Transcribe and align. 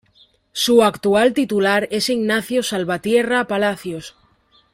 Su 0.53 0.83
actual 0.83 1.35
titular 1.35 1.87
es 1.91 2.09
Ignacio 2.09 2.63
Salvatierra 2.63 3.45
Palacios. 3.45 4.15